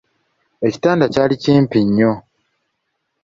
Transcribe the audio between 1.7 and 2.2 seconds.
nnyo.